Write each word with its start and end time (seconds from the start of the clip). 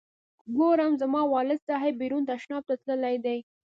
ګورم 0.57 0.91
زما 1.01 1.21
والد 1.33 1.59
صاحب 1.67 1.93
بیرون 2.01 2.23
تشناب 2.29 2.63
ته 2.69 2.75
تللی 2.85 3.15
دی. 3.25 3.37